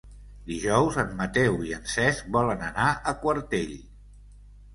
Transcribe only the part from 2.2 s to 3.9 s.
volen anar a Quartell.